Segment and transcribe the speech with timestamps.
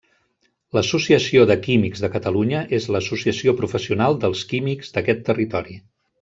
[0.77, 5.81] L'associació de químics de Catalunya és l'associació professional dels químics d'aquest territori.